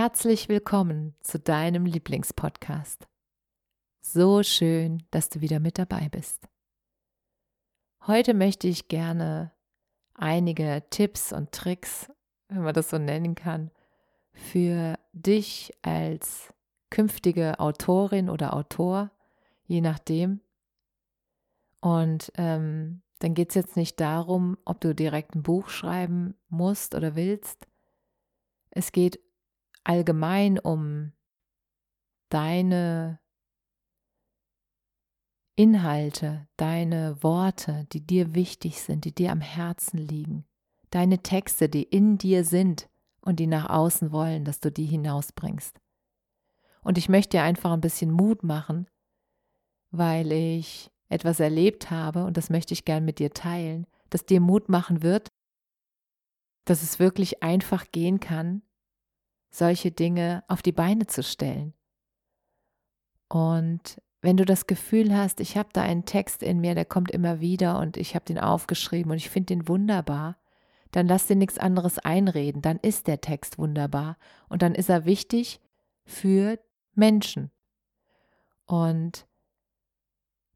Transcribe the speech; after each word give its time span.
Herzlich 0.00 0.48
willkommen 0.48 1.16
zu 1.22 1.40
deinem 1.40 1.84
Lieblingspodcast. 1.84 3.08
So 4.00 4.44
schön, 4.44 5.02
dass 5.10 5.28
du 5.28 5.40
wieder 5.40 5.58
mit 5.58 5.76
dabei 5.76 6.08
bist. 6.08 6.46
Heute 8.06 8.32
möchte 8.32 8.68
ich 8.68 8.86
gerne 8.86 9.50
einige 10.14 10.84
Tipps 10.90 11.32
und 11.32 11.50
Tricks, 11.50 12.12
wenn 12.46 12.62
man 12.62 12.74
das 12.74 12.90
so 12.90 12.98
nennen 12.98 13.34
kann, 13.34 13.72
für 14.30 15.00
dich 15.14 15.76
als 15.82 16.54
künftige 16.90 17.58
Autorin 17.58 18.30
oder 18.30 18.54
Autor, 18.54 19.10
je 19.64 19.80
nachdem. 19.80 20.40
Und 21.80 22.30
ähm, 22.36 23.02
dann 23.18 23.34
geht 23.34 23.48
es 23.48 23.56
jetzt 23.56 23.76
nicht 23.76 23.98
darum, 23.98 24.58
ob 24.64 24.80
du 24.80 24.94
direkt 24.94 25.34
ein 25.34 25.42
Buch 25.42 25.68
schreiben 25.68 26.36
musst 26.48 26.94
oder 26.94 27.16
willst. 27.16 27.66
Es 28.70 28.92
geht 28.92 29.18
allgemein 29.88 30.58
um 30.58 31.12
deine 32.28 33.20
Inhalte, 35.56 36.46
deine 36.56 37.22
Worte, 37.22 37.86
die 37.92 38.06
dir 38.06 38.34
wichtig 38.34 38.80
sind, 38.80 39.04
die 39.06 39.14
dir 39.14 39.32
am 39.32 39.40
Herzen 39.40 39.98
liegen, 39.98 40.44
deine 40.90 41.22
Texte, 41.22 41.68
die 41.68 41.82
in 41.82 42.18
dir 42.18 42.44
sind 42.44 42.88
und 43.22 43.40
die 43.40 43.46
nach 43.46 43.68
außen 43.70 44.12
wollen, 44.12 44.44
dass 44.44 44.60
du 44.60 44.70
die 44.70 44.84
hinausbringst. 44.84 45.80
Und 46.82 46.98
ich 46.98 47.08
möchte 47.08 47.38
dir 47.38 47.42
einfach 47.42 47.72
ein 47.72 47.80
bisschen 47.80 48.10
Mut 48.10 48.44
machen, 48.44 48.88
weil 49.90 50.30
ich 50.30 50.90
etwas 51.08 51.40
erlebt 51.40 51.90
habe 51.90 52.24
und 52.24 52.36
das 52.36 52.50
möchte 52.50 52.74
ich 52.74 52.84
gern 52.84 53.04
mit 53.04 53.18
dir 53.18 53.32
teilen, 53.32 53.86
das 54.10 54.26
dir 54.26 54.40
Mut 54.40 54.68
machen 54.68 55.02
wird, 55.02 55.28
dass 56.66 56.82
es 56.82 56.98
wirklich 56.98 57.42
einfach 57.42 57.90
gehen 57.90 58.20
kann, 58.20 58.62
solche 59.50 59.90
Dinge 59.90 60.44
auf 60.48 60.62
die 60.62 60.72
Beine 60.72 61.06
zu 61.06 61.22
stellen. 61.22 61.74
Und 63.28 64.00
wenn 64.20 64.36
du 64.36 64.44
das 64.44 64.66
Gefühl 64.66 65.16
hast, 65.16 65.40
ich 65.40 65.56
habe 65.56 65.68
da 65.72 65.82
einen 65.82 66.04
Text 66.04 66.42
in 66.42 66.60
mir, 66.60 66.74
der 66.74 66.84
kommt 66.84 67.10
immer 67.10 67.40
wieder 67.40 67.78
und 67.78 67.96
ich 67.96 68.14
habe 68.14 68.24
den 68.24 68.38
aufgeschrieben 68.38 69.12
und 69.12 69.18
ich 69.18 69.30
finde 69.30 69.54
den 69.54 69.68
wunderbar, 69.68 70.36
dann 70.90 71.06
lass 71.06 71.26
dir 71.26 71.36
nichts 71.36 71.58
anderes 71.58 71.98
einreden, 71.98 72.62
dann 72.62 72.78
ist 72.78 73.06
der 73.06 73.20
Text 73.20 73.58
wunderbar 73.58 74.16
und 74.48 74.62
dann 74.62 74.74
ist 74.74 74.88
er 74.88 75.04
wichtig 75.04 75.60
für 76.04 76.58
Menschen. 76.94 77.50
Und 78.66 79.26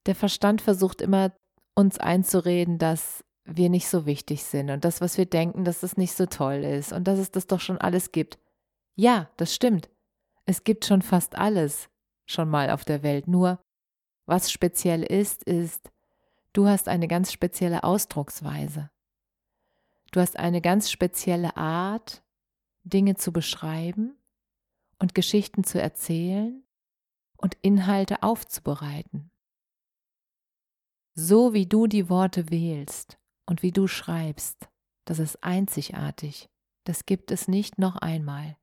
der 0.06 0.14
Verstand 0.14 0.60
versucht 0.60 1.00
immer 1.00 1.32
uns 1.74 1.98
einzureden, 1.98 2.78
dass 2.78 3.24
wir 3.44 3.70
nicht 3.70 3.88
so 3.88 4.06
wichtig 4.06 4.44
sind 4.44 4.70
und 4.70 4.84
das, 4.84 5.00
was 5.00 5.18
wir 5.18 5.26
denken, 5.26 5.64
dass 5.64 5.82
es 5.82 5.96
nicht 5.96 6.14
so 6.14 6.26
toll 6.26 6.64
ist 6.64 6.92
und 6.92 7.04
dass 7.04 7.18
es 7.18 7.30
das 7.30 7.46
doch 7.46 7.60
schon 7.60 7.78
alles 7.78 8.12
gibt. 8.12 8.38
Ja, 8.94 9.30
das 9.36 9.54
stimmt. 9.54 9.90
Es 10.44 10.64
gibt 10.64 10.84
schon 10.84 11.02
fast 11.02 11.36
alles 11.36 11.88
schon 12.26 12.48
mal 12.48 12.70
auf 12.70 12.84
der 12.84 13.02
Welt. 13.02 13.28
Nur, 13.28 13.62
was 14.26 14.50
speziell 14.50 15.02
ist, 15.02 15.42
ist, 15.44 15.90
du 16.52 16.66
hast 16.66 16.88
eine 16.88 17.08
ganz 17.08 17.32
spezielle 17.32 17.84
Ausdrucksweise. 17.84 18.90
Du 20.10 20.20
hast 20.20 20.38
eine 20.38 20.60
ganz 20.60 20.90
spezielle 20.90 21.56
Art, 21.56 22.22
Dinge 22.84 23.16
zu 23.16 23.32
beschreiben 23.32 24.16
und 24.98 25.14
Geschichten 25.14 25.64
zu 25.64 25.80
erzählen 25.80 26.64
und 27.36 27.56
Inhalte 27.62 28.22
aufzubereiten. 28.22 29.30
So 31.14 31.52
wie 31.52 31.66
du 31.66 31.86
die 31.86 32.08
Worte 32.08 32.50
wählst 32.50 33.18
und 33.46 33.62
wie 33.62 33.72
du 33.72 33.86
schreibst, 33.86 34.68
das 35.04 35.18
ist 35.18 35.42
einzigartig. 35.42 36.48
Das 36.84 37.06
gibt 37.06 37.30
es 37.30 37.48
nicht 37.48 37.78
noch 37.78 37.96
einmal. 37.96 38.56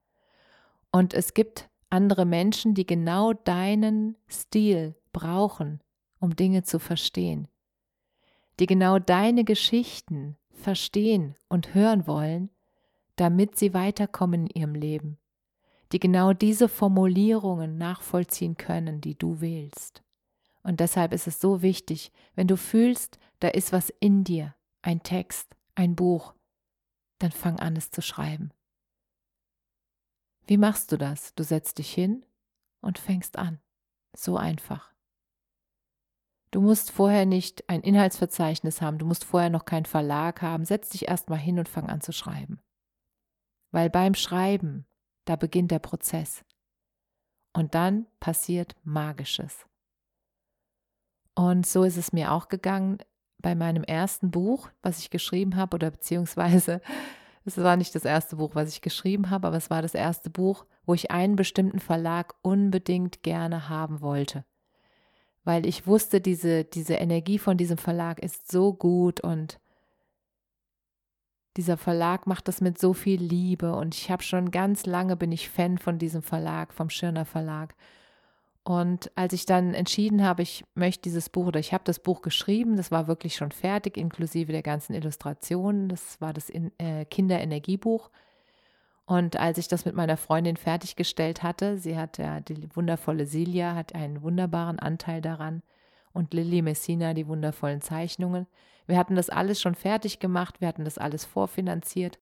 Und 0.92 1.14
es 1.14 1.34
gibt 1.34 1.70
andere 1.90 2.26
Menschen, 2.26 2.74
die 2.74 2.86
genau 2.86 3.34
deinen 3.34 4.18
Stil 4.28 4.96
brauchen, 5.12 5.82
um 6.20 6.36
Dinge 6.36 6.64
zu 6.64 6.80
verstehen, 6.80 7.48
die 8.60 8.66
genau 8.66 9.00
deine 9.00 9.44
Geschichten 9.44 10.38
verstehen 10.52 11.36
und 11.48 11.74
hören 11.74 12.08
wollen, 12.08 12.50
damit 13.16 13.58
sie 13.58 13.74
weiterkommen 13.74 14.48
in 14.48 14.62
ihrem 14.62 14.76
Leben, 14.76 15.18
die 15.92 16.00
genau 16.00 16.34
diese 16.34 16.68
Formulierungen 16.70 17.78
nachvollziehen 17.78 18.58
können, 18.58 19.02
die 19.02 19.18
du 19.18 19.42
wählst. 19.42 20.04
Und 20.64 20.80
deshalb 20.80 21.14
ist 21.14 21.28
es 21.28 21.40
so 21.40 21.62
wichtig, 21.62 22.12
wenn 22.36 22.48
du 22.48 22.58
fühlst, 22.58 23.18
da 23.40 23.48
ist 23.48 23.72
was 23.72 23.90
in 24.00 24.24
dir, 24.24 24.56
ein 24.82 25.04
Text, 25.04 25.56
ein 25.76 25.96
Buch, 25.96 26.34
dann 27.20 27.32
fang 27.32 27.60
an 27.60 27.76
es 27.76 27.92
zu 27.92 28.02
schreiben. 28.02 28.52
Wie 30.50 30.58
machst 30.58 30.92
du 30.92 30.98
das? 30.98 31.36
Du 31.36 31.44
setzt 31.44 31.78
dich 31.78 31.94
hin 31.94 32.26
und 32.82 32.98
fängst 32.98 33.38
an. 33.38 33.60
So 34.18 34.36
einfach. 34.36 34.92
Du 36.50 36.60
musst 36.60 36.90
vorher 36.90 37.28
nicht 37.28 37.70
ein 37.70 37.82
Inhaltsverzeichnis 37.82 38.82
haben, 38.82 38.98
du 38.98 39.06
musst 39.06 39.26
vorher 39.26 39.52
noch 39.52 39.66
keinen 39.66 39.86
Verlag 39.86 40.42
haben. 40.42 40.66
Setz 40.66 40.90
dich 40.90 41.08
erstmal 41.08 41.38
hin 41.38 41.60
und 41.60 41.70
fang 41.70 41.88
an 41.88 42.02
zu 42.02 42.12
schreiben. 42.12 42.60
Weil 43.70 43.92
beim 43.92 44.16
Schreiben, 44.16 44.88
da 45.26 45.36
beginnt 45.36 45.70
der 45.70 45.78
Prozess. 45.78 46.44
Und 47.54 47.76
dann 47.76 48.08
passiert 48.20 48.76
Magisches. 48.84 49.68
Und 51.36 51.68
so 51.68 51.84
ist 51.84 51.98
es 51.98 52.12
mir 52.12 52.32
auch 52.32 52.48
gegangen 52.48 52.98
bei 53.38 53.54
meinem 53.54 53.84
ersten 53.84 54.32
Buch, 54.32 54.72
was 54.82 54.98
ich 54.98 55.12
geschrieben 55.12 55.58
habe, 55.58 55.76
oder 55.76 55.92
beziehungsweise 55.92 56.82
es 57.46 57.58
war 57.58 57.78
nicht 57.78 57.96
das 57.96 58.06
erste 58.06 58.36
Buch, 58.36 58.56
was 58.56 58.70
ich 58.70 58.82
geschrieben 58.82 59.30
habe, 59.30 59.48
aber 59.48 59.58
es 59.58 59.70
war 59.70 59.82
das 59.82 59.94
erste 59.94 60.30
Buch, 60.30 60.66
wo 60.86 60.94
ich 60.94 61.12
einen 61.12 61.36
bestimmten 61.36 61.80
Verlag 61.80 62.36
unbedingt 62.42 63.24
gerne 63.24 63.70
haben 63.70 64.02
wollte. 64.02 64.46
Weil 65.44 65.66
ich 65.66 65.88
wusste, 65.88 66.22
diese, 66.22 66.64
diese 66.64 66.96
Energie 66.96 67.40
von 67.40 67.58
diesem 67.58 67.78
Verlag 67.78 68.20
ist 68.20 68.52
so 68.52 68.74
gut 68.74 69.22
und 69.22 69.60
dieser 71.58 71.78
Verlag 71.78 72.28
macht 72.28 72.48
das 72.48 72.62
mit 72.62 72.78
so 72.80 72.94
viel 72.94 73.22
Liebe 73.22 73.74
und 73.74 73.96
ich 73.96 74.12
habe 74.12 74.24
schon 74.24 74.52
ganz 74.52 74.86
lange 74.86 75.16
bin 75.16 75.32
ich 75.32 75.50
Fan 75.50 75.78
von 75.78 75.98
diesem 75.98 76.22
Verlag, 76.22 76.74
vom 76.74 76.90
Schirner 76.90 77.26
Verlag. 77.26 77.76
Und 78.70 79.10
als 79.16 79.34
ich 79.34 79.48
dann 79.48 79.74
entschieden 79.74 80.24
habe, 80.24 80.44
ich 80.44 80.64
möchte 80.76 81.02
dieses 81.02 81.28
Buch 81.32 81.48
oder 81.48 81.60
ich 81.60 81.74
habe 81.74 81.84
das 81.86 81.98
Buch 81.98 82.22
geschrieben, 82.22 82.78
das 82.78 82.92
war 82.92 83.08
wirklich 83.08 83.36
schon 83.36 83.52
fertig, 83.52 83.98
inklusive 83.98 84.52
der 84.52 84.62
ganzen 84.62 84.94
Illustrationen. 84.94 85.90
Das 85.90 86.22
war 86.22 86.34
das 86.34 86.52
äh, 86.52 87.04
Kinderenergiebuch. 87.06 88.12
Und 89.08 89.38
als 89.38 89.58
ich 89.58 89.70
das 89.70 89.86
mit 89.86 89.96
meiner 89.96 90.18
Freundin 90.18 90.56
fertiggestellt 90.56 91.42
hatte, 91.42 91.80
sie 91.80 91.98
hat 91.98 92.20
ja, 92.20 92.42
die 92.42 92.70
wundervolle 92.76 93.26
Silja 93.26 93.74
hat 93.74 93.96
einen 93.96 94.22
wunderbaren 94.22 94.78
Anteil 94.78 95.20
daran 95.20 95.64
und 96.14 96.36
Lilly 96.36 96.62
Messina 96.62 97.16
die 97.16 97.28
wundervollen 97.28 97.82
Zeichnungen. 97.82 98.46
Wir 98.86 99.00
hatten 99.00 99.16
das 99.16 99.32
alles 99.32 99.60
schon 99.60 99.74
fertig 99.74 100.20
gemacht, 100.20 100.62
wir 100.62 100.68
hatten 100.68 100.86
das 100.86 101.00
alles 101.00 101.26
vorfinanziert. 101.26 102.20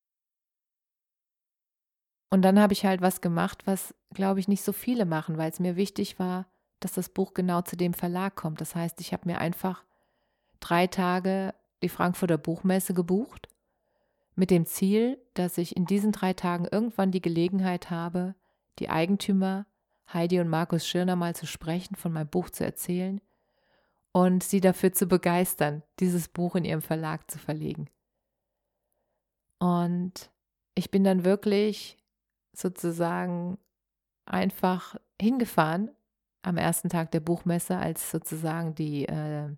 Und 2.29 2.41
dann 2.41 2.59
habe 2.59 2.73
ich 2.73 2.85
halt 2.85 3.01
was 3.01 3.21
gemacht, 3.21 3.65
was, 3.65 3.93
glaube 4.13 4.39
ich, 4.39 4.47
nicht 4.47 4.63
so 4.63 4.73
viele 4.73 5.05
machen, 5.05 5.37
weil 5.37 5.49
es 5.49 5.59
mir 5.59 5.75
wichtig 5.75 6.19
war, 6.19 6.47
dass 6.79 6.93
das 6.93 7.09
Buch 7.09 7.33
genau 7.33 7.61
zu 7.61 7.77
dem 7.77 7.93
Verlag 7.93 8.35
kommt. 8.35 8.61
Das 8.61 8.75
heißt, 8.75 8.99
ich 9.01 9.13
habe 9.13 9.27
mir 9.27 9.39
einfach 9.39 9.83
drei 10.59 10.87
Tage 10.87 11.53
die 11.81 11.89
Frankfurter 11.89 12.37
Buchmesse 12.37 12.93
gebucht, 12.93 13.47
mit 14.35 14.51
dem 14.51 14.65
Ziel, 14.65 15.19
dass 15.33 15.57
ich 15.57 15.75
in 15.75 15.85
diesen 15.85 16.11
drei 16.11 16.33
Tagen 16.33 16.67
irgendwann 16.71 17.11
die 17.11 17.21
Gelegenheit 17.21 17.89
habe, 17.89 18.35
die 18.79 18.89
Eigentümer 18.89 19.65
Heidi 20.13 20.39
und 20.39 20.47
Markus 20.47 20.87
Schirner 20.87 21.15
mal 21.15 21.35
zu 21.35 21.45
sprechen, 21.47 21.95
von 21.95 22.13
meinem 22.13 22.29
Buch 22.29 22.49
zu 22.49 22.63
erzählen 22.63 23.19
und 24.11 24.43
sie 24.43 24.61
dafür 24.61 24.93
zu 24.93 25.07
begeistern, 25.07 25.83
dieses 25.99 26.27
Buch 26.27 26.55
in 26.55 26.65
ihrem 26.65 26.81
Verlag 26.81 27.29
zu 27.29 27.39
verlegen. 27.39 27.89
Und 29.59 30.31
ich 30.75 30.91
bin 30.91 31.03
dann 31.03 31.25
wirklich 31.25 31.97
sozusagen 32.57 33.57
einfach 34.25 34.95
hingefahren 35.21 35.91
am 36.41 36.57
ersten 36.57 36.89
Tag 36.89 37.11
der 37.11 37.19
Buchmesse, 37.19 37.77
als 37.77 38.11
sozusagen 38.11 38.73
die, 38.73 39.05
äh, 39.05 39.49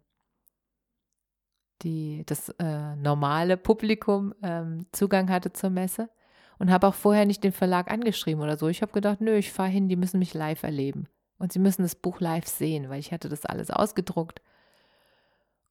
die, 1.82 2.24
das 2.26 2.50
äh, 2.60 2.96
normale 2.96 3.58
Publikum 3.58 4.34
ähm, 4.42 4.86
Zugang 4.92 5.30
hatte 5.30 5.54
zur 5.54 5.70
Messe 5.70 6.10
und 6.58 6.72
habe 6.72 6.88
auch 6.88 6.94
vorher 6.94 7.26
nicht 7.26 7.44
den 7.44 7.54
Verlag 7.54 7.90
angeschrieben 7.90 8.44
oder 8.44 8.58
so. 8.58 8.68
Ich 8.68 8.82
habe 8.82 8.92
gedacht, 8.92 9.22
nö, 9.22 9.36
ich 9.36 9.52
fahre 9.52 9.70
hin, 9.70 9.88
die 9.88 9.96
müssen 9.96 10.20
mich 10.20 10.34
live 10.34 10.64
erleben. 10.64 11.08
Und 11.38 11.54
sie 11.54 11.60
müssen 11.60 11.84
das 11.84 11.96
Buch 11.96 12.20
live 12.20 12.48
sehen, 12.48 12.90
weil 12.90 13.00
ich 13.00 13.14
hatte 13.14 13.30
das 13.30 13.46
alles 13.46 13.72
ausgedruckt. 13.72 14.42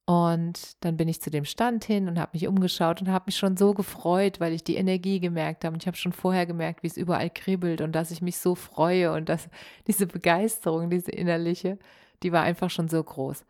Und 0.08 0.82
dann 0.82 0.96
bin 0.96 1.06
ich 1.06 1.20
zu 1.20 1.28
dem 1.28 1.44
Stand 1.44 1.84
hin 1.84 2.08
und 2.08 2.19
habe 2.19 2.31
mich 2.32 2.49
umgeschaut 2.49 3.02
und 3.02 3.10
habe 3.10 3.26
mich 3.26 3.37
schon 3.37 3.58
so 3.58 3.75
gefreut, 3.75 4.40
weil 4.40 4.55
ich 4.55 4.64
die 4.64 4.76
Energie 4.76 5.20
gemerkt 5.20 5.66
habe. 5.66 5.75
Und 5.75 5.82
ich 5.82 5.87
habe 5.87 5.99
schon 5.99 6.14
vorher 6.14 6.46
gemerkt, 6.46 6.82
wie 6.82 6.87
es 6.87 6.96
überall 6.96 7.28
kribbelt 7.28 7.82
und 7.82 7.93
dass 7.93 8.10
ich 8.10 8.22
mich 8.22 8.38
so 8.38 8.55
freue 8.55 9.12
und 9.12 9.28
dass 9.28 9.50
diese 9.87 10.06
Begeisterung, 10.06 10.88
diese 10.88 11.10
innerliche, 11.10 11.78
die 12.22 12.32
war 12.32 12.43
einfach 12.43 12.70
schon 12.70 12.88
so 12.88 13.05
groß. 13.05 13.44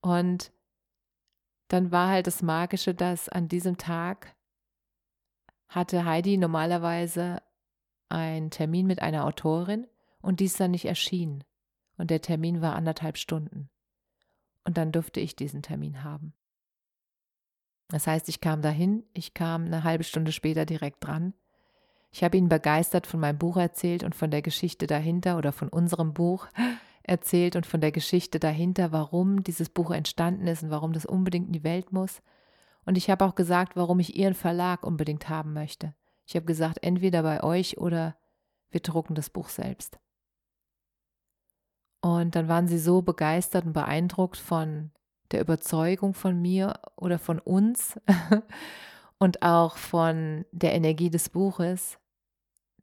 Und 0.00 0.50
dann 1.68 1.92
war 1.92 2.08
halt 2.08 2.26
das 2.26 2.42
Magische, 2.42 2.92
dass 2.92 3.28
an 3.28 3.46
diesem 3.46 3.78
Tag 3.78 4.34
hatte 5.68 6.04
Heidi 6.04 6.38
normalerweise 6.38 7.40
einen 8.08 8.50
Termin 8.50 8.88
mit 8.88 9.00
einer 9.00 9.24
Autorin 9.24 9.86
und 10.22 10.40
die 10.40 10.46
ist 10.46 10.58
dann 10.58 10.72
nicht 10.72 10.86
erschienen. 10.86 11.44
Und 11.98 12.10
der 12.10 12.20
Termin 12.20 12.60
war 12.62 12.74
anderthalb 12.74 13.16
Stunden. 13.16 13.70
Und 14.64 14.76
dann 14.78 14.92
durfte 14.92 15.20
ich 15.20 15.36
diesen 15.36 15.62
Termin 15.62 16.02
haben. 16.02 16.32
Das 17.88 18.06
heißt, 18.06 18.28
ich 18.28 18.40
kam 18.40 18.62
dahin, 18.62 19.04
ich 19.12 19.34
kam 19.34 19.66
eine 19.66 19.84
halbe 19.84 20.04
Stunde 20.04 20.32
später 20.32 20.64
direkt 20.64 21.04
dran. 21.04 21.34
Ich 22.10 22.24
habe 22.24 22.36
ihnen 22.36 22.48
begeistert 22.48 23.06
von 23.06 23.20
meinem 23.20 23.38
Buch 23.38 23.56
erzählt 23.56 24.04
und 24.04 24.14
von 24.14 24.30
der 24.30 24.40
Geschichte 24.40 24.86
dahinter 24.86 25.36
oder 25.36 25.52
von 25.52 25.68
unserem 25.68 26.14
Buch 26.14 26.46
erzählt 27.02 27.56
und 27.56 27.66
von 27.66 27.80
der 27.80 27.92
Geschichte 27.92 28.38
dahinter, 28.38 28.92
warum 28.92 29.42
dieses 29.42 29.68
Buch 29.68 29.90
entstanden 29.90 30.46
ist 30.46 30.62
und 30.62 30.70
warum 30.70 30.92
das 30.92 31.04
unbedingt 31.04 31.48
in 31.48 31.52
die 31.52 31.64
Welt 31.64 31.92
muss. 31.92 32.22
Und 32.86 32.96
ich 32.96 33.10
habe 33.10 33.24
auch 33.24 33.34
gesagt, 33.34 33.76
warum 33.76 34.00
ich 34.00 34.16
ihren 34.16 34.34
Verlag 34.34 34.86
unbedingt 34.86 35.28
haben 35.28 35.52
möchte. 35.52 35.94
Ich 36.26 36.36
habe 36.36 36.46
gesagt, 36.46 36.82
entweder 36.82 37.22
bei 37.22 37.42
euch 37.42 37.78
oder 37.78 38.16
wir 38.70 38.80
drucken 38.80 39.14
das 39.14 39.30
Buch 39.30 39.48
selbst. 39.48 39.98
Und 42.04 42.36
dann 42.36 42.48
waren 42.48 42.68
sie 42.68 42.78
so 42.78 43.00
begeistert 43.00 43.64
und 43.64 43.72
beeindruckt 43.72 44.36
von 44.36 44.90
der 45.30 45.40
Überzeugung 45.40 46.12
von 46.12 46.38
mir 46.38 46.78
oder 46.96 47.18
von 47.18 47.38
uns 47.38 47.98
und 49.18 49.40
auch 49.40 49.78
von 49.78 50.44
der 50.52 50.74
Energie 50.74 51.08
des 51.08 51.30
Buches, 51.30 51.98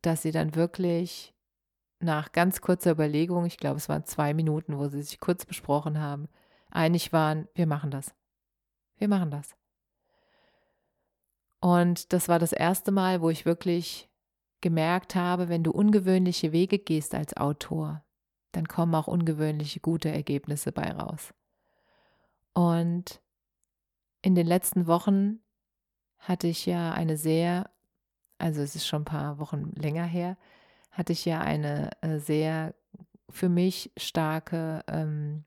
dass 0.02 0.24
sie 0.24 0.32
dann 0.32 0.56
wirklich 0.56 1.36
nach 2.00 2.32
ganz 2.32 2.62
kurzer 2.62 2.94
Überlegung, 2.94 3.46
ich 3.46 3.58
glaube 3.58 3.78
es 3.78 3.90
waren 3.90 4.06
zwei 4.06 4.34
Minuten, 4.34 4.80
wo 4.80 4.88
sie 4.88 5.04
sich 5.04 5.20
kurz 5.20 5.46
besprochen 5.46 6.00
haben, 6.00 6.28
einig 6.72 7.14
waren, 7.14 7.48
wir 7.54 7.68
machen 7.68 7.92
das. 7.92 8.16
Wir 8.98 9.08
machen 9.08 9.30
das. 9.30 9.56
Und 11.60 12.12
das 12.12 12.28
war 12.28 12.40
das 12.40 12.54
erste 12.54 12.92
Mal, 12.92 13.22
wo 13.22 13.30
ich 13.30 13.46
wirklich 13.46 14.10
gemerkt 14.62 15.14
habe, 15.14 15.48
wenn 15.48 15.62
du 15.62 15.70
ungewöhnliche 15.70 16.52
Wege 16.52 16.80
gehst 16.80 17.14
als 17.14 17.38
Autor, 17.38 18.04
dann 18.52 18.68
kommen 18.68 18.96
auch 18.96 19.08
ungewöhnliche 19.08 19.80
gute 19.80 20.10
Ergebnisse 20.10 20.72
bei 20.72 20.92
raus. 20.92 21.34
Und 22.54 23.22
in 24.22 24.36
den 24.36 24.48
letzten 24.48 24.88
Wochen 24.88 25.40
hatte 26.20 26.48
ich 26.48 26.66
ja 26.66 26.92
eine 26.92 27.18
sehr, 27.18 27.70
also 28.38 28.62
es 28.62 28.76
ist 28.76 28.88
schon 28.88 29.02
ein 29.02 29.06
paar 29.06 29.40
Wochen 29.40 29.72
länger 29.76 30.06
her, 30.06 30.38
hatte 30.92 31.14
ich 31.14 31.26
ja 31.26 31.40
eine 31.40 31.92
äh, 32.02 32.20
sehr 32.20 32.76
für 33.30 33.50
mich 33.50 33.92
starke 33.98 34.84
ähm, 34.88 35.46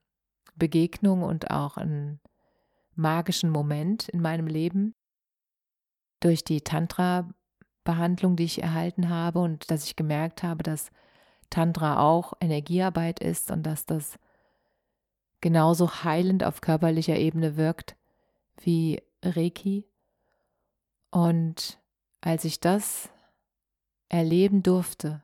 Begegnung 0.57 1.23
und 1.23 1.51
auch 1.51 1.77
einen 1.77 2.21
magischen 2.95 3.51
Moment 3.51 4.09
in 4.09 4.21
meinem 4.21 4.47
Leben 4.47 4.95
durch 6.21 6.45
die 6.45 6.63
Tantra-Behandlung, 6.63 8.37
die 8.37 8.45
ich 8.45 8.63
erhalten 8.63 9.09
habe 9.09 9.41
und 9.41 9.71
dass 9.71 9.85
ich 9.85 9.97
gemerkt 9.97 10.43
habe, 10.43 10.63
dass 10.63 10.91
Tantra 11.55 12.01
auch 12.01 12.33
Energiearbeit 12.41 13.21
ist 13.21 13.53
und 13.53 13.63
dass 13.63 13.87
das 13.87 14.19
genauso 15.41 16.03
heilend 16.03 16.43
auf 16.43 16.61
körperlicher 16.61 17.17
Ebene 17.17 17.57
wirkt 17.57 17.95
wie 18.61 19.01
Reiki. 19.23 19.87
Und 21.13 21.79
als 22.21 22.45
ich 22.45 22.59
das 22.59 23.09
erleben 24.09 24.65
durfte 24.65 25.23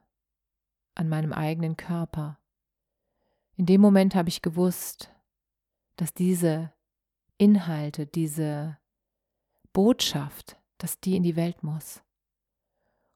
an 0.95 1.09
meinem 1.09 1.33
eigenen 1.33 1.77
Körper, 1.77 2.39
in 3.57 3.67
dem 3.67 3.81
Moment 3.81 4.15
habe 4.15 4.29
ich 4.29 4.41
gewusst, 4.41 5.11
dass 5.97 6.15
diese 6.15 6.73
Inhalte, 7.39 8.07
diese 8.07 8.79
Botschaft, 9.73 10.57
dass 10.79 11.01
die 11.01 11.17
in 11.17 11.25
die 11.25 11.35
Welt 11.35 11.65
muss. 11.65 12.03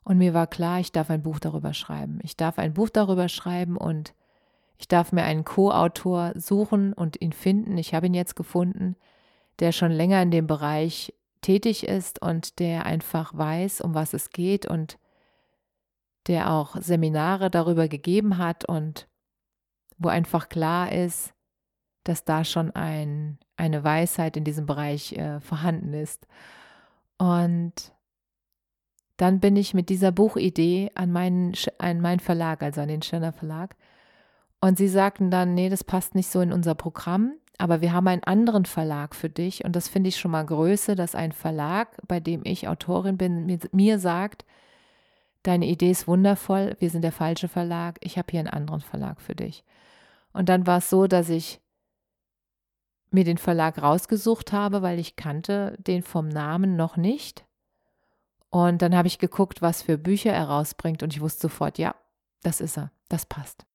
Und 0.05 0.19
mir 0.19 0.35
war 0.35 0.47
klar, 0.47 0.81
ich 0.81 0.93
darf 0.93 1.11
ein 1.11 1.23
Buch 1.23 1.39
darüber 1.39 1.73
schreiben. 1.73 2.19
Ich 2.23 2.37
darf 2.37 2.59
ein 2.59 2.75
Buch 2.75 2.91
darüber 2.91 3.29
schreiben 3.29 3.77
und 3.77 4.15
ich 4.77 4.87
darf 4.87 5.13
mir 5.13 5.23
einen 5.23 5.45
Co-Autor 5.45 6.33
suchen 6.35 6.93
und 6.93 7.21
ihn 7.21 7.33
finden. 7.33 7.79
Ich 7.79 7.95
habe 7.95 8.07
ihn 8.07 8.15
jetzt 8.15 8.37
gefunden, 8.37 8.97
der 9.61 9.73
schon 9.73 9.91
länger 9.91 10.21
in 10.21 10.31
dem 10.31 10.47
Bereich 10.47 11.15
tätig 11.41 11.87
ist 11.87 12.21
und 12.21 12.59
der 12.59 12.87
einfach 12.87 13.37
weiß, 13.37 13.81
um 13.81 13.95
was 13.95 14.15
es 14.15 14.31
geht 14.31 14.67
und 14.67 14.99
der 16.27 16.51
auch 16.51 16.77
Seminare 16.81 17.51
darüber 17.51 17.89
gegeben 17.89 18.39
hat 18.39 18.65
und 18.65 19.09
wo 19.99 20.09
einfach 20.09 20.49
klar 20.49 20.91
ist, 20.93 21.33
dass 22.03 22.25
da 22.25 22.45
schon 22.45 22.71
ein, 22.73 23.39
eine 23.57 23.85
Weisheit 23.85 24.37
in 24.37 24.45
diesem 24.45 24.67
Bereich 24.67 25.13
äh, 25.13 25.41
vorhanden 25.41 25.95
ist. 25.95 26.27
Und 27.19 27.94
dann 29.17 29.41
bin 29.41 29.57
ich 29.57 29.75
mit 29.75 29.89
dieser 29.89 30.13
Buchidee 30.13 30.91
an 30.95 31.13
meinen, 31.13 31.53
an 31.79 32.01
meinen 32.01 32.21
Verlag, 32.21 32.63
also 32.63 32.81
an 32.81 32.89
den 32.89 33.03
Schirner 33.03 33.33
Verlag. 33.33 33.77
Und 34.61 34.79
sie 34.79 34.89
sagten 34.89 35.31
dann, 35.31 35.55
nee, 35.55 35.69
das 35.69 35.85
passt 35.85 36.15
nicht 36.15 36.29
so 36.29 36.41
in 36.41 36.53
unser 36.53 36.75
Programm, 36.75 37.35
aber 37.59 37.81
wir 37.81 37.93
haben 37.93 38.09
einen 38.09 38.25
anderen 38.25 38.65
Verlag 38.65 39.15
für 39.15 39.29
dich. 39.29 39.65
Und 39.65 39.77
das 39.77 39.89
finde 39.89 40.09
ich 40.09 40.17
schon 40.17 40.31
mal 40.31 40.45
Größe, 40.45 40.97
dass 40.97 41.15
ein 41.15 41.33
Verlag, 41.33 41.97
bei 42.09 42.19
dem 42.19 42.43
ich 42.45 42.67
Autorin 42.67 43.17
bin, 43.17 43.47
mir, 43.47 43.59
mir 43.73 43.99
sagt, 43.99 44.45
deine 45.43 45.67
Idee 45.67 45.91
ist 45.91 46.09
wundervoll, 46.09 46.77
wir 46.81 46.91
sind 46.91 47.03
der 47.03 47.13
falsche 47.13 47.49
Verlag, 47.49 47.99
ich 48.01 48.19
habe 48.19 48.29
hier 48.31 48.41
einen 48.41 48.49
anderen 48.49 48.81
Verlag 48.81 49.21
für 49.21 49.35
dich. 49.35 49.65
Und 50.33 50.49
dann 50.49 50.67
war 50.67 50.79
es 50.79 50.91
so, 50.91 51.07
dass 51.07 51.29
ich 51.29 51.61
mir 53.11 53.25
den 53.25 53.39
Verlag 53.39 53.81
rausgesucht 53.81 54.53
habe, 54.53 54.83
weil 54.83 54.99
ich 54.99 55.15
kannte 55.15 55.77
den 55.79 56.03
vom 56.03 56.29
Namen 56.29 56.75
noch 56.75 56.97
nicht. 56.97 57.44
Und 58.55 58.83
dann 58.83 58.95
habe 58.95 59.09
ich 59.09 59.19
geguckt, 59.19 59.63
was 59.63 59.83
für 59.83 59.99
Bücher 59.99 60.33
er 60.33 60.45
rausbringt 60.45 61.03
und 61.03 61.13
ich 61.13 61.21
wusste 61.21 61.41
sofort, 61.49 61.77
ja, 61.77 61.97
das 62.45 62.61
ist 62.61 62.79
er, 62.79 62.93
das 63.09 63.27
passt. 63.27 63.67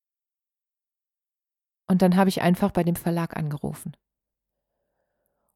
Und 1.90 2.02
dann 2.02 2.16
habe 2.16 2.30
ich 2.30 2.42
einfach 2.42 2.72
bei 2.72 2.86
dem 2.86 2.96
Verlag 2.96 3.36
angerufen. 3.36 3.98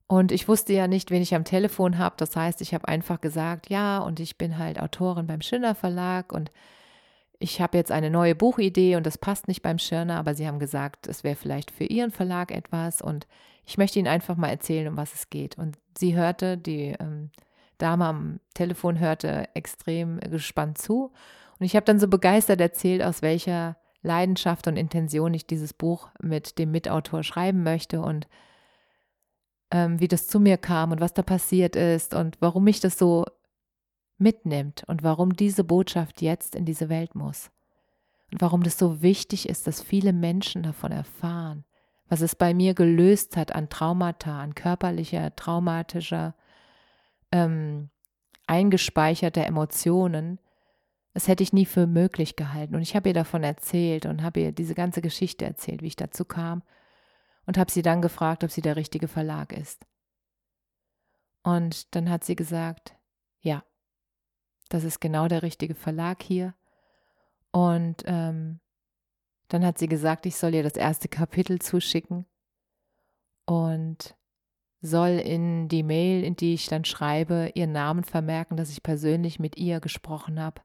Und 0.08 0.34
ich 0.34 0.50
wusste 0.50 0.74
ja 0.74 0.88
nicht, 0.90 1.10
wen 1.10 1.22
ich 1.22 1.36
am 1.36 1.46
Telefon 1.46 2.00
habe. 2.00 2.16
Das 2.18 2.36
heißt, 2.36 2.60
ich 2.60 2.74
habe 2.74 2.90
einfach 2.90 3.22
gesagt, 3.22 3.70
ja, 3.70 4.00
und 4.00 4.20
ich 4.20 4.38
bin 4.38 4.58
halt 4.58 4.78
Autorin 4.78 5.26
beim 5.26 5.40
Schirner 5.40 5.74
Verlag 5.74 6.34
und 6.34 6.52
ich 7.40 7.62
habe 7.62 7.78
jetzt 7.78 7.94
eine 7.94 8.10
neue 8.10 8.36
Buchidee 8.36 8.98
und 8.98 9.06
das 9.06 9.18
passt 9.18 9.48
nicht 9.48 9.62
beim 9.62 9.80
Schirner, 9.80 10.18
aber 10.18 10.36
sie 10.36 10.50
haben 10.50 10.60
gesagt, 10.60 11.08
es 11.08 11.24
wäre 11.24 11.38
vielleicht 11.38 11.72
für 11.72 11.86
ihren 11.86 12.12
Verlag 12.12 12.52
etwas 12.52 13.02
und 13.02 13.26
ich 13.64 13.78
möchte 13.78 14.00
Ihnen 14.00 14.10
einfach 14.10 14.36
mal 14.36 14.50
erzählen, 14.50 14.90
um 14.90 14.98
was 14.98 15.14
es 15.14 15.30
geht. 15.30 15.58
Und 15.58 15.78
sie 15.98 16.14
hörte 16.14 16.58
die 16.58 16.94
ähm, 17.00 17.32
Dame 17.78 18.06
am 18.06 18.40
Telefon 18.54 19.00
hörte 19.00 19.48
extrem 19.56 20.20
gespannt 20.20 20.78
zu. 20.78 21.12
Und 21.60 21.66
ich 21.66 21.76
habe 21.76 21.86
dann 21.86 22.00
so 22.00 22.08
begeistert 22.08 22.62
erzählt, 22.62 23.04
aus 23.04 23.22
welcher 23.22 23.78
Leidenschaft 24.02 24.68
und 24.68 24.78
Intention 24.78 25.34
ich 25.34 25.48
dieses 25.48 25.74
Buch 25.74 26.10
mit 26.22 26.60
dem 26.60 26.72
Mitautor 26.72 27.24
schreiben 27.24 27.64
möchte 27.64 28.02
und 28.02 28.28
ähm, 29.72 30.00
wie 30.00 30.08
das 30.08 30.28
zu 30.28 30.40
mir 30.40 30.58
kam 30.58 30.92
und 30.92 31.00
was 31.00 31.14
da 31.14 31.24
passiert 31.24 31.76
ist 31.76 32.14
und 32.14 32.38
warum 32.42 32.66
mich 32.66 32.80
das 32.80 32.98
so 32.98 33.26
mitnimmt 34.18 34.84
und 34.88 35.04
warum 35.04 35.36
diese 35.36 35.64
Botschaft 35.64 36.22
jetzt 36.22 36.56
in 36.56 36.66
diese 36.66 36.90
Welt 36.90 37.16
muss. 37.16 37.50
Und 38.32 38.42
warum 38.42 38.64
das 38.64 38.78
so 38.78 39.02
wichtig 39.02 39.48
ist, 39.48 39.68
dass 39.68 39.82
viele 39.82 40.12
Menschen 40.14 40.64
davon 40.64 40.92
erfahren, 40.92 41.66
was 42.10 42.22
es 42.22 42.36
bei 42.36 42.54
mir 42.54 42.74
gelöst 42.74 43.38
hat 43.38 43.56
an 43.56 43.70
Traumata, 43.70 44.42
an 44.42 44.56
körperlicher, 44.56 45.36
traumatischer 45.36 46.36
ähm, 47.34 47.90
eingespeicherte 48.48 49.44
Emotionen, 49.44 50.40
das 51.14 51.28
hätte 51.28 51.44
ich 51.44 51.52
nie 51.54 51.66
für 51.66 51.88
möglich 51.88 52.36
gehalten. 52.36 52.76
Und 52.76 52.82
ich 52.82 52.96
habe 52.96 53.10
ihr 53.10 53.14
davon 53.14 53.44
erzählt 53.44 54.06
und 54.06 54.22
habe 54.22 54.40
ihr 54.40 54.52
diese 54.52 54.76
ganze 54.76 55.02
Geschichte 55.02 55.44
erzählt, 55.46 55.82
wie 55.82 55.88
ich 55.88 55.96
dazu 55.96 56.26
kam 56.26 56.64
und 57.46 57.58
habe 57.58 57.72
sie 57.72 57.82
dann 57.82 58.02
gefragt, 58.02 58.44
ob 58.44 58.52
sie 58.52 58.62
der 58.62 58.76
richtige 58.76 59.08
Verlag 59.08 59.52
ist. 59.52 59.86
Und 61.44 61.96
dann 61.96 62.10
hat 62.10 62.24
sie 62.24 62.36
gesagt, 62.36 62.96
ja, 63.42 63.64
das 64.70 64.84
ist 64.84 65.02
genau 65.02 65.28
der 65.28 65.42
richtige 65.44 65.76
Verlag 65.76 66.24
hier. 66.24 66.54
Und 67.52 68.04
ähm, 68.06 68.60
Dann 69.50 69.66
hat 69.66 69.78
sie 69.78 69.88
gesagt, 69.88 70.26
ich 70.26 70.36
soll 70.36 70.56
ihr 70.56 70.64
das 70.64 70.74
erste 70.74 71.08
Kapitel 71.08 71.60
zuschicken 71.60 72.26
und 73.46 74.16
soll 74.84 75.12
in 75.12 75.70
die 75.70 75.82
Mail, 75.82 76.26
in 76.26 76.36
die 76.36 76.54
ich 76.54 76.68
dann 76.68 76.84
schreibe, 76.84 77.52
ihren 77.56 77.72
Namen 77.72 78.04
vermerken, 78.04 78.58
dass 78.58 78.70
ich 78.70 78.84
persönlich 78.84 79.40
mit 79.40 79.58
ihr 79.58 79.80
gesprochen 79.80 80.42
habe, 80.42 80.62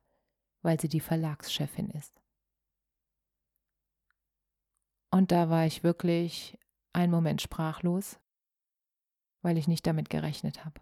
weil 0.60 0.78
sie 0.80 0.88
die 0.88 1.00
Verlagschefin 1.00 1.88
ist. 1.90 2.20
Und 5.12 5.30
da 5.30 5.48
war 5.50 5.66
ich 5.66 5.84
wirklich 5.84 6.58
einen 6.92 7.12
Moment 7.12 7.40
sprachlos, 7.40 8.18
weil 9.42 9.56
ich 9.56 9.68
nicht 9.68 9.87
damit 9.87 10.10
gerechnet 10.10 10.64
habe. 10.64 10.80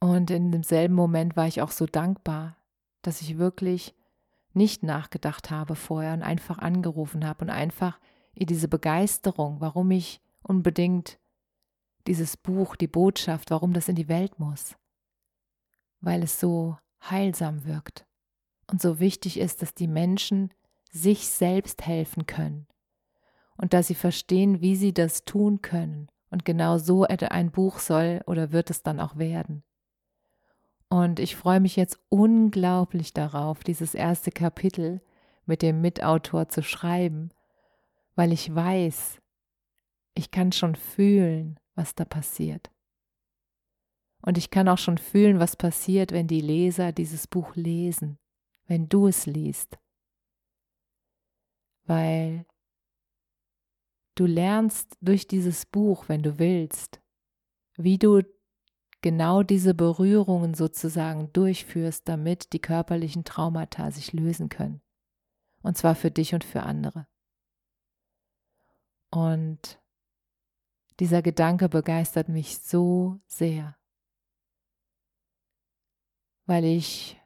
Und 0.00 0.30
in 0.30 0.52
demselben 0.52 0.94
Moment 0.94 1.36
war 1.36 1.46
ich 1.46 1.60
auch 1.60 1.70
so 1.70 1.84
dankbar, 1.84 2.56
dass 3.02 3.20
ich 3.20 3.36
wirklich 3.36 3.94
nicht 4.54 4.82
nachgedacht 4.82 5.50
habe 5.50 5.76
vorher 5.76 6.14
und 6.14 6.22
einfach 6.22 6.58
angerufen 6.58 7.26
habe 7.26 7.44
und 7.44 7.50
einfach 7.50 8.00
ihr 8.34 8.46
diese 8.46 8.68
Begeisterung, 8.68 9.60
warum 9.60 9.90
ich 9.90 10.23
unbedingt 10.44 11.18
dieses 12.06 12.36
Buch, 12.36 12.76
die 12.76 12.86
Botschaft, 12.86 13.50
warum 13.50 13.72
das 13.72 13.88
in 13.88 13.96
die 13.96 14.08
Welt 14.08 14.38
muss. 14.38 14.76
Weil 16.00 16.22
es 16.22 16.38
so 16.38 16.76
heilsam 17.02 17.64
wirkt 17.64 18.06
und 18.70 18.80
so 18.80 19.00
wichtig 19.00 19.38
ist, 19.38 19.62
dass 19.62 19.74
die 19.74 19.88
Menschen 19.88 20.52
sich 20.90 21.28
selbst 21.28 21.86
helfen 21.86 22.26
können 22.26 22.66
und 23.56 23.72
dass 23.72 23.88
sie 23.88 23.94
verstehen, 23.94 24.60
wie 24.60 24.76
sie 24.76 24.92
das 24.92 25.24
tun 25.24 25.62
können. 25.62 26.08
Und 26.30 26.44
genau 26.44 26.78
so 26.78 27.04
ein 27.04 27.52
Buch 27.52 27.78
soll 27.78 28.20
oder 28.26 28.50
wird 28.50 28.68
es 28.70 28.82
dann 28.82 28.98
auch 28.98 29.16
werden. 29.16 29.62
Und 30.88 31.20
ich 31.20 31.36
freue 31.36 31.60
mich 31.60 31.76
jetzt 31.76 32.00
unglaublich 32.08 33.12
darauf, 33.12 33.62
dieses 33.62 33.94
erste 33.94 34.30
Kapitel 34.32 35.00
mit 35.46 35.62
dem 35.62 35.80
Mitautor 35.80 36.48
zu 36.48 36.62
schreiben, 36.62 37.30
weil 38.16 38.32
ich 38.32 38.52
weiß, 38.52 39.20
ich 40.14 40.30
kann 40.30 40.52
schon 40.52 40.76
fühlen, 40.76 41.58
was 41.74 41.94
da 41.94 42.04
passiert. 42.04 42.70
Und 44.22 44.38
ich 44.38 44.50
kann 44.50 44.68
auch 44.68 44.78
schon 44.78 44.96
fühlen, 44.96 45.38
was 45.38 45.56
passiert, 45.56 46.12
wenn 46.12 46.26
die 46.26 46.40
Leser 46.40 46.92
dieses 46.92 47.26
Buch 47.26 47.54
lesen, 47.56 48.18
wenn 48.66 48.88
du 48.88 49.08
es 49.08 49.26
liest. 49.26 49.78
Weil 51.84 52.46
du 54.14 54.24
lernst 54.24 54.96
durch 55.02 55.26
dieses 55.26 55.66
Buch, 55.66 56.08
wenn 56.08 56.22
du 56.22 56.38
willst, 56.38 57.02
wie 57.76 57.98
du 57.98 58.22
genau 59.02 59.42
diese 59.42 59.74
Berührungen 59.74 60.54
sozusagen 60.54 61.30
durchführst, 61.34 62.08
damit 62.08 62.54
die 62.54 62.60
körperlichen 62.60 63.24
Traumata 63.24 63.90
sich 63.90 64.14
lösen 64.14 64.48
können. 64.48 64.80
Und 65.60 65.76
zwar 65.76 65.94
für 65.94 66.10
dich 66.10 66.32
und 66.34 66.44
für 66.44 66.62
andere. 66.62 67.06
Und 69.10 69.78
dieser 71.00 71.22
Gedanke 71.22 71.68
begeistert 71.68 72.28
mich 72.28 72.58
so 72.58 73.20
sehr, 73.26 73.76
weil 76.46 76.64
ich 76.64 77.20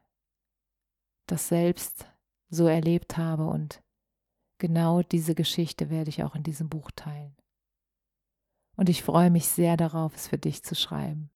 das 1.26 1.48
selbst 1.48 2.06
so 2.48 2.66
erlebt 2.66 3.16
habe 3.16 3.46
und 3.46 3.82
genau 4.58 5.02
diese 5.02 5.34
Geschichte 5.34 5.90
werde 5.90 6.08
ich 6.08 6.22
auch 6.22 6.34
in 6.34 6.42
diesem 6.42 6.68
Buch 6.68 6.90
teilen. 6.90 7.36
Und 8.76 8.88
ich 8.88 9.02
freue 9.02 9.30
mich 9.30 9.48
sehr 9.48 9.76
darauf, 9.76 10.14
es 10.14 10.28
für 10.28 10.38
dich 10.38 10.62
zu 10.62 10.74
schreiben. 10.74 11.30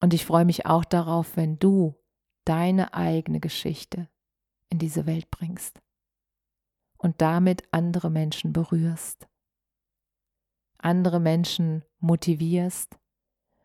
Und 0.00 0.14
ich 0.14 0.24
freue 0.24 0.44
mich 0.44 0.64
auch 0.64 0.84
darauf, 0.84 1.36
wenn 1.36 1.58
du 1.58 2.00
deine 2.46 2.94
eigene 2.94 3.40
Geschichte 3.40 4.08
in 4.70 4.78
diese 4.78 5.04
Welt 5.04 5.30
bringst 5.30 5.82
und 6.96 7.20
damit 7.20 7.64
andere 7.72 8.10
Menschen 8.10 8.52
berührst 8.52 9.29
andere 10.82 11.20
Menschen 11.20 11.84
motivierst, 11.98 12.98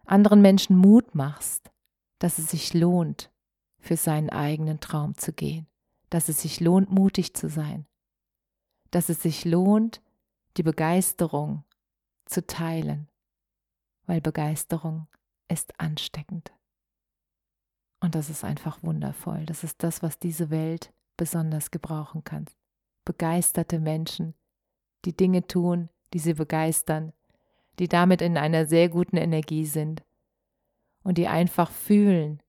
anderen 0.05 0.41
Menschen 0.41 0.77
Mut 0.77 1.15
machst, 1.15 1.72
dass 2.19 2.38
es 2.38 2.50
sich 2.50 2.74
lohnt, 2.74 3.31
für 3.79 3.98
seinen 3.98 4.29
eigenen 4.29 4.79
Traum 4.79 5.15
zu 5.15 5.34
gehen, 5.34 5.67
dass 6.10 6.29
es 6.29 6.41
sich 6.41 6.60
lohnt, 6.60 6.91
mutig 6.91 7.34
zu 7.34 7.50
sein, 7.50 7.86
dass 8.91 9.10
es 9.10 9.22
sich 9.22 9.45
lohnt, 9.45 10.01
die 10.57 10.63
Begeisterung 10.63 11.63
zu 12.25 12.45
teilen, 12.45 13.07
weil 14.05 14.22
Begeisterung 14.22 15.07
ist 15.48 15.79
ansteckend. 15.79 16.51
Und 18.00 18.15
das 18.15 18.29
ist 18.29 18.43
einfach 18.43 18.84
wundervoll. 18.84 19.45
Das 19.45 19.63
ist 19.63 19.81
das, 19.84 20.03
was 20.03 20.19
diese 20.19 20.50
Welt 20.50 20.93
besonders 21.17 21.72
gebrauchen 21.72 22.24
kann. 22.24 22.45
Begeisterte 23.03 23.79
Menschen, 23.79 24.36
die 25.05 25.15
Dinge 25.15 25.48
tun, 25.48 25.89
die 26.15 26.19
sie 26.19 26.34
begeistern, 26.34 27.12
die 27.77 27.89
damit 27.89 28.22
in 28.22 28.38
einer 28.38 28.65
sehr 28.67 28.88
guten 28.88 29.17
Energie 29.17 29.65
sind 29.65 30.01
und 31.03 31.17
die 31.17 31.27
einfach 31.27 31.69
fühlen, 31.69 32.41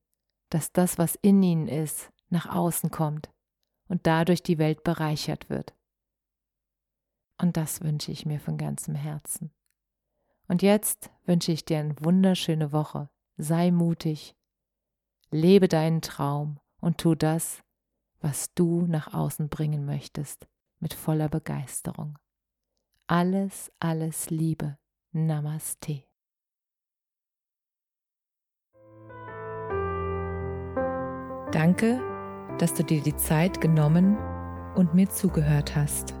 dass 0.49 0.71
das, 0.71 0.97
was 0.97 1.15
in 1.15 1.43
ihnen 1.43 1.67
ist, 1.67 2.09
nach 2.29 2.45
außen 2.45 2.91
kommt 2.91 3.29
und 3.89 4.07
dadurch 4.07 4.41
die 4.41 4.57
Welt 4.57 4.85
bereichert 4.85 5.49
wird. 5.49 5.75
Und 7.41 7.57
das 7.57 7.81
wünsche 7.81 8.09
ich 8.09 8.25
mir 8.25 8.39
von 8.39 8.57
ganzem 8.57 8.95
Herzen. 8.95 9.51
Und 10.47 10.61
jetzt 10.61 11.11
wünsche 11.25 11.51
ich 11.51 11.65
dir 11.65 11.79
eine 11.79 11.95
wunderschöne 11.99 12.71
Woche. 12.71 13.09
Sei 13.35 13.71
mutig, 13.71 14.33
lebe 15.29 15.67
deinen 15.67 16.01
Traum 16.01 16.61
und 16.79 16.99
tu 16.99 17.15
das, 17.15 17.61
was 18.21 18.53
du 18.53 18.87
nach 18.87 19.13
außen 19.13 19.49
bringen 19.49 19.85
möchtest, 19.85 20.47
mit 20.79 20.93
voller 20.93 21.27
Begeisterung. 21.27 22.17
Alles, 23.09 23.71
alles 23.79 24.29
Liebe. 24.29 24.77
Namaste. 25.13 26.03
Danke, 31.53 32.01
dass 32.59 32.73
du 32.73 32.83
dir 32.83 33.01
die 33.01 33.15
Zeit 33.15 33.61
genommen 33.61 34.17
und 34.75 34.93
mir 34.93 35.09
zugehört 35.09 35.73
hast. 35.73 36.15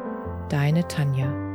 deine 0.49 0.87
Tanja. 0.89 1.50